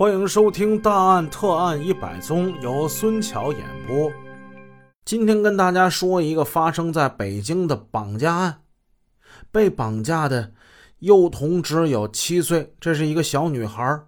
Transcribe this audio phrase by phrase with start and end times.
[0.00, 4.10] 欢迎收听《大案特案一百宗》，由孙桥演播。
[5.04, 8.62] 今天跟大家说一个发生在北京的绑架案。
[9.52, 10.54] 被绑架的
[11.00, 14.06] 幼童只有七岁，这是一个小女孩。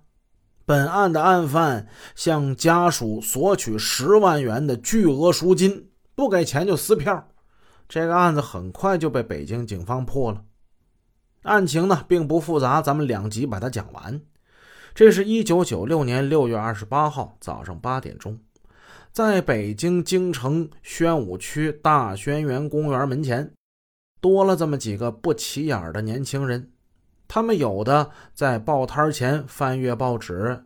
[0.64, 7.28] 本案的案犯向家属索取十万元的巨额赎金，不给钱就撕票。
[7.86, 10.42] 这个案子很快就被北京警方破了。
[11.42, 14.22] 案情呢并不复杂，咱们两集把它讲完。
[14.94, 18.38] 这是一九九六年六月二十八号早上八点钟，
[19.10, 23.50] 在北京京城宣武区大轩园公园门前，
[24.20, 26.70] 多了这么几个不起眼的年轻人。
[27.26, 30.62] 他们有的在报摊前翻阅报纸，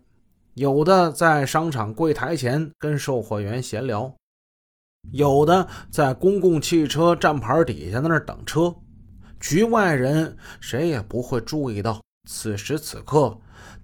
[0.55, 4.13] 有的在商场柜台前跟售货员闲聊，
[5.13, 8.75] 有的在公共汽车站牌底下那儿等车。
[9.39, 13.39] 局外人谁也不会注意到，此时此刻。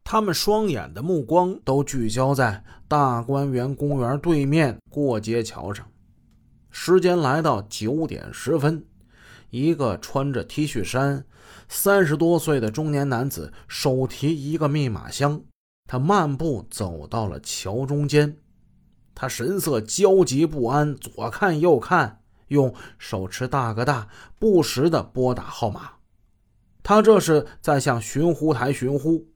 [0.05, 5.87] 他们双眼的目光都聚焦在大观园公园对面过街桥上。
[6.71, 8.85] 时间来到九点十分，
[9.51, 11.25] 一个穿着 T 恤衫、
[11.69, 15.43] 三十多岁的中年男子手提一个密码箱，
[15.87, 18.37] 他漫步走到了桥中间。
[19.15, 25.93] 他神色焦急不安，左看右看，用手持大哥大不时地拨打号码。
[26.83, 29.27] 他这是在向寻呼台寻呼。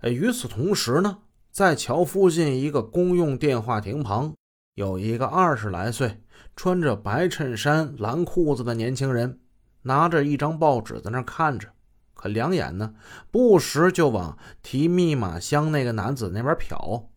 [0.00, 1.18] 哎，与此同时呢，
[1.50, 4.34] 在桥附近一个公用电话亭旁，
[4.74, 6.22] 有一个二十来岁、
[6.56, 9.40] 穿着白衬衫、蓝裤子的年轻人，
[9.82, 11.68] 拿着一张报纸在那看着，
[12.14, 12.94] 可两眼呢，
[13.30, 17.08] 不时就往提密码箱那个男子那边瞟。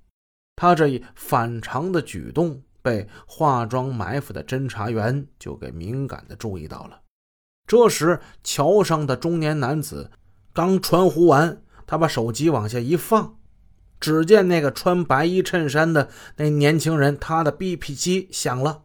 [0.57, 6.99] 他这一反常的举动，被化妆埋伏的侦查员就给敏感的注意到了。
[7.65, 10.11] 这时，桥上的中年男子
[10.51, 11.61] 刚传呼完。
[11.85, 13.37] 他把手机往下一放，
[13.99, 18.83] 只见那个穿白衣衬衫的那年轻人，他的 BP 机响了。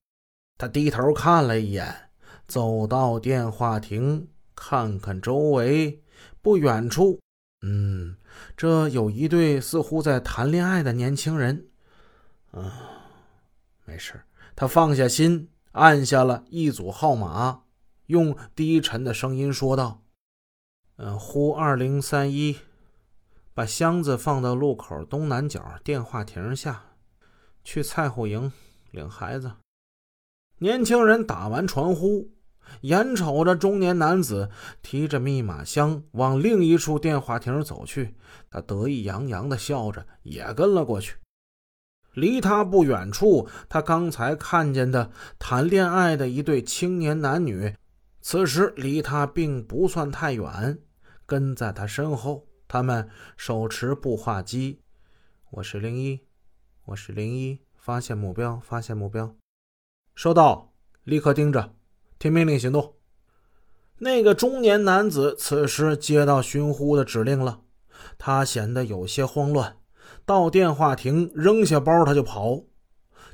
[0.56, 2.10] 他低头看了一眼，
[2.46, 6.02] 走到电话亭，看看周围，
[6.42, 7.20] 不远处，
[7.62, 8.16] 嗯，
[8.56, 11.66] 这有一对似乎在谈恋爱的年轻人。
[12.50, 13.04] 啊，
[13.84, 14.20] 没事。
[14.56, 17.62] 他放下心，按下了一组号码，
[18.06, 20.02] 用低沉的声音说道
[20.98, 22.56] ：“嗯，呼二零三一。”
[23.58, 26.80] 把箱子放到路口东南角电话亭下，
[27.64, 28.52] 去菜户营
[28.92, 29.50] 领孩子。
[30.58, 32.30] 年轻人打完传呼，
[32.82, 34.48] 眼瞅着中年男子
[34.80, 38.14] 提着密码箱往另一处电话亭走去，
[38.48, 41.16] 他得意洋洋地笑着，也跟了过去。
[42.12, 47.74] 离他不远处，他刚才看见的谈恋爱的一对青年男女，
[48.20, 50.78] 此时离他并不算太远，
[51.26, 52.44] 跟在他身后。
[52.70, 54.82] 他们手持步话机，
[55.52, 56.20] 我是零一，
[56.84, 59.34] 我是零一，发现目标，发现目标，
[60.14, 61.74] 收到，立刻盯着，
[62.18, 62.96] 听命令行动。
[64.00, 67.62] 那个中年男子此时接到寻呼的指令了，
[68.18, 69.78] 他显得有些慌乱，
[70.26, 72.64] 到电话亭扔下包他就跑，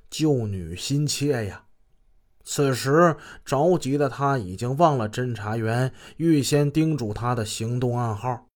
[0.08, 1.64] 救女心切呀！
[2.44, 8.46] 此时着急的他已经忘了侦查员预先叮嘱他的行动暗号。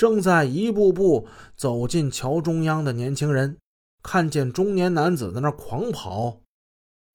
[0.00, 3.58] 正在一步步走进桥中央的年轻人，
[4.02, 6.40] 看见中年男子在那狂跑，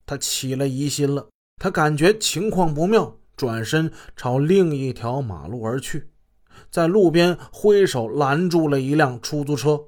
[0.05, 1.27] 他起了疑心了。
[1.59, 6.11] 他感觉情况不妙，转身朝另一条马路而去，
[6.69, 9.85] 在路边挥手拦住了一辆出租车。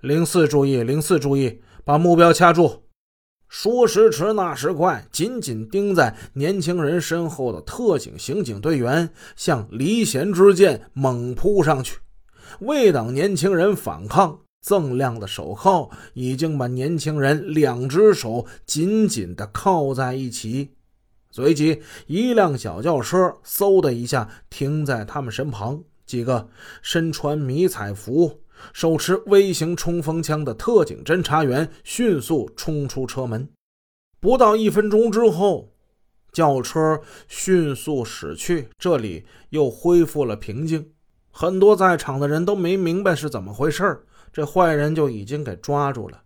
[0.00, 2.84] 零四注意，零四注意，把目标掐住。
[3.48, 11.98] 说时迟，那时快，紧紧盯在年轻人身后的特警刑警队员向离弦之箭猛扑上去。
[12.58, 20.70] 未等年轻人反抗，锃亮的手铐已经把年轻人两只手紧紧地铐在一起。
[21.30, 26.48] 随即，一辆小轿车嗖的一下停在他们身旁，几个
[26.82, 28.40] 身穿迷彩服、
[28.72, 33.48] 手持微型冲锋枪的特警侦查员迅速冲出车门。
[34.18, 35.72] 不到一分钟之后，
[36.32, 40.92] 轿车迅速驶去，这里又恢复了平静。
[41.30, 46.22] 很多在场的人都没明白是怎么回事这坏人就已经给抓住了，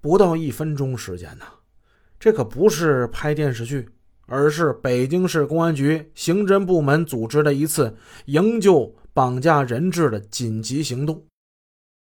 [0.00, 1.44] 不到一分钟时间呢。
[2.18, 3.88] 这可不是拍电视剧，
[4.26, 7.96] 而是北京市公安局刑侦部门组织的一次
[8.26, 11.24] 营救绑架人质的紧急行动。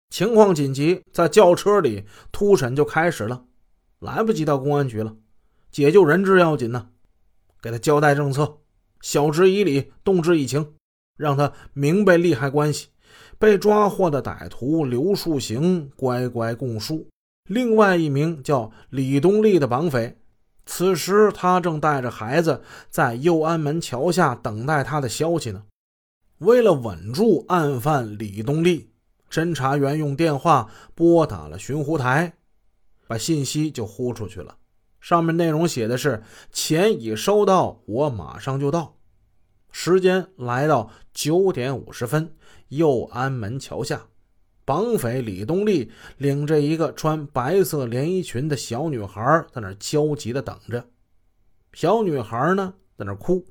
[0.09, 3.45] 情况紧急，在轿车里突审就开始了，
[3.99, 5.15] 来不及到公安局了。
[5.71, 6.89] 解救人质要紧呢，
[7.61, 8.59] 给他交代政策，
[9.03, 10.75] 晓之以理，动之以情。
[11.17, 12.89] 让他明白利害关系，
[13.39, 17.09] 被抓获的歹徒刘树行乖乖供述，
[17.49, 20.19] 另外一名叫李东利的绑匪，
[20.67, 25.65] 此时他正带着孩子在右安门桥下等待他的消息呢。
[26.39, 28.91] 为了稳住案犯李东利，
[29.31, 32.35] 侦查员用电话拨打了巡湖台，
[33.07, 34.57] 把信息就呼出去了。
[35.01, 36.23] 上面内容写的是
[36.53, 38.96] ：“钱已收到，我马上就到。”
[39.71, 42.35] 时间来到九点五十分，
[42.69, 44.07] 右安门桥下，
[44.65, 50.89] 绑匪李东利领着一个穿白色连衣裙的小女孩在那焦急的等着。
[51.73, 53.45] 小女孩呢，在那哭。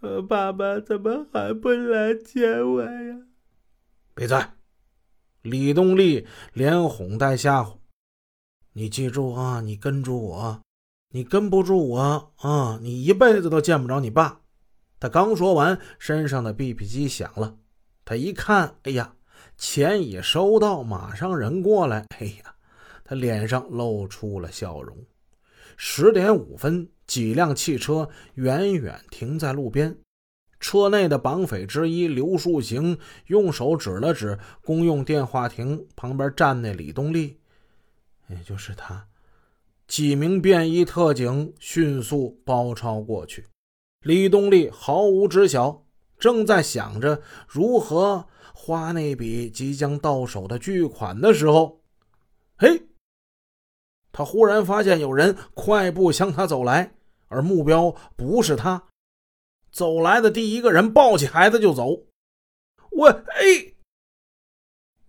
[0.00, 3.20] 呃，爸爸怎么还不来接我呀？
[4.14, 4.38] 闭嘴！
[5.42, 7.78] 李东利连哄带吓唬
[8.74, 10.60] ：“你记住啊，你跟住我，
[11.10, 14.40] 你跟不住我啊，你一辈子都见不着你爸。”
[15.04, 17.58] 他刚说完，身上的 BP 机响了。
[18.06, 19.14] 他一看，哎呀，
[19.58, 22.06] 钱已收到，马上人过来。
[22.18, 22.54] 哎呀，
[23.04, 24.96] 他脸上露出了笑容。
[25.76, 26.88] 十点五分。
[27.06, 29.94] 几辆汽车远远停在路边，
[30.58, 37.38] 车内的绑匪之一刘树行用手指了指公用电话亭旁边站那李东利，
[38.28, 39.06] 也就是他。
[39.86, 43.44] 几名便衣特警迅速包抄过去，
[44.04, 45.82] 李东利毫无知晓，
[46.18, 51.80] 正在想着如何花那笔即将到手的巨款的时候，
[52.58, 52.82] 嘿！
[54.12, 56.94] 他忽然发现有人快步向他走来，
[57.28, 58.84] 而目标不是他。
[59.72, 62.04] 走来的第一个人抱起孩子就走。
[62.90, 63.72] 我哎！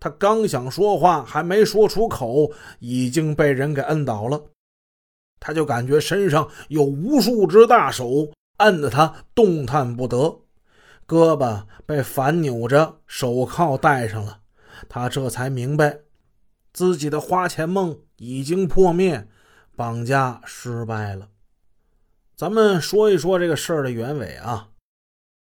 [0.00, 4.42] 他刚想说话，还没说出口，已经被人给摁倒了。
[5.38, 10.42] 他就感觉身上有无数只大手摁得他动弹不得，
[11.06, 14.40] 胳膊被反扭着，手铐戴上了。
[14.88, 16.00] 他这才明白。
[16.72, 19.26] 自己的花钱梦已经破灭，
[19.74, 21.28] 绑架失败了。
[22.36, 24.68] 咱们说一说这个事儿的原委啊。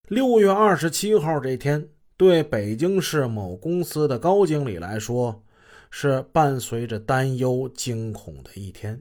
[0.08, 5.44] 六月二十七号这天，对北京市某公司的高经理来说，
[5.90, 9.00] 是伴随着担忧、惊恐的一天。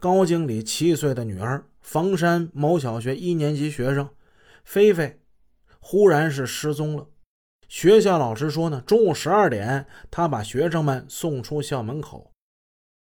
[0.00, 4.08] 高经理七岁的女儿房山某小学一年级学生
[4.64, 5.20] 菲菲，
[5.80, 7.06] 忽然是失踪了。
[7.68, 12.32] 学校老师说呢，中午十二点，他把学生们送出校门口。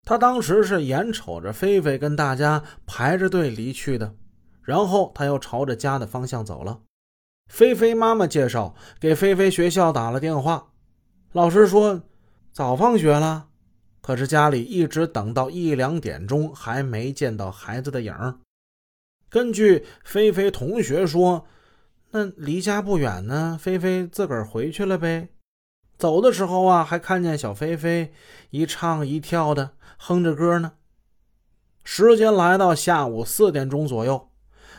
[0.03, 4.15] 他当时是眼瞅着菲菲跟大家排着队离去的，
[4.63, 6.79] 然后他又朝着家的方向走了。
[7.47, 10.71] 菲菲妈妈介绍给菲菲学校打了电话，
[11.33, 12.01] 老师说
[12.51, 13.48] 早放学了，
[14.09, 18.39] 可是家里一直等到一两点钟还没见到孩子的影儿。
[19.29, 21.45] 根据菲菲同学说。
[22.09, 25.29] 那离家不远呢，菲菲自个儿回去了呗。
[25.95, 28.11] 走的时候啊，还看见小菲菲
[28.49, 30.71] 一唱一跳的哼着歌呢。
[31.83, 34.31] 时间来到下午四点钟左右，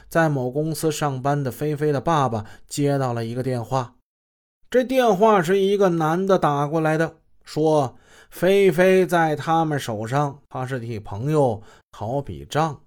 [0.08, 3.94] 在某公司上班的菲菲的爸爸接到了一个电话。
[4.68, 7.98] 这电话是一个男的打过来的，说
[8.30, 12.80] 菲菲在他们手上，他是替朋友讨笔账。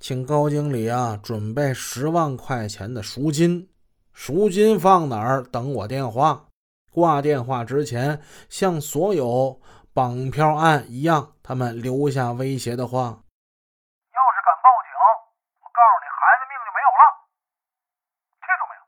[0.00, 3.70] 请高经理啊，准备十万块钱的赎金，
[4.12, 5.42] 赎金放哪儿？
[5.44, 6.46] 等我电话。
[6.92, 9.60] 挂电话之前，像所有
[9.92, 13.16] 绑票案一样，他们留下威胁的话：要是
[14.44, 14.92] 敢报警，
[15.58, 17.02] 我告诉你，孩子命就没有了。
[18.38, 18.82] 听着没有？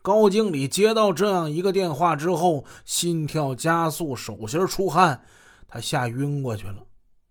[0.00, 5.20] 高经理接到这样一个电话之后，心跳加速，手心出汗，
[5.66, 6.76] 他吓晕过去了。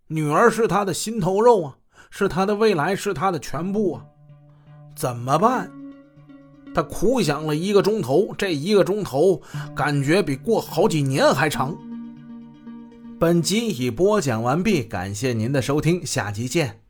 [0.07, 1.77] 女儿是他的心头肉啊！
[2.09, 4.05] 是他的未来，是他的全部啊！
[4.95, 5.71] 怎么办？
[6.73, 9.41] 他苦想了一个钟头，这一个钟头
[9.75, 11.75] 感觉比过好几年还长。
[13.19, 16.86] 本集已播讲完毕，感谢您的收听，下集见。